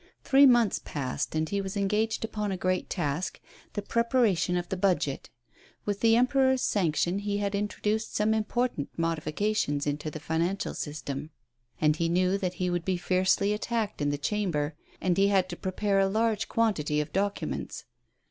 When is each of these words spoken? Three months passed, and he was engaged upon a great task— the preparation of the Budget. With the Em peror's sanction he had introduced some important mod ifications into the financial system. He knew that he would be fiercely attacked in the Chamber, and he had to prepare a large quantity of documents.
Three 0.23 0.47
months 0.47 0.81
passed, 0.83 1.35
and 1.35 1.47
he 1.47 1.61
was 1.61 1.77
engaged 1.77 2.25
upon 2.25 2.51
a 2.51 2.57
great 2.57 2.89
task— 2.89 3.39
the 3.73 3.83
preparation 3.83 4.57
of 4.57 4.67
the 4.69 4.75
Budget. 4.75 5.29
With 5.85 5.99
the 5.99 6.15
Em 6.15 6.25
peror's 6.25 6.63
sanction 6.63 7.19
he 7.19 7.37
had 7.37 7.53
introduced 7.53 8.15
some 8.15 8.33
important 8.33 8.89
mod 8.97 9.21
ifications 9.21 9.85
into 9.85 10.09
the 10.09 10.19
financial 10.19 10.73
system. 10.73 11.29
He 11.79 12.09
knew 12.09 12.39
that 12.39 12.55
he 12.55 12.71
would 12.71 12.83
be 12.83 12.97
fiercely 12.97 13.53
attacked 13.53 14.01
in 14.01 14.09
the 14.09 14.17
Chamber, 14.17 14.73
and 14.99 15.15
he 15.19 15.27
had 15.27 15.47
to 15.49 15.55
prepare 15.55 15.99
a 15.99 16.07
large 16.09 16.49
quantity 16.49 16.99
of 16.99 17.13
documents. 17.13 17.83